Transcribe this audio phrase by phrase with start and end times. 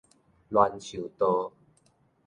[0.49, 1.53] 欒樹道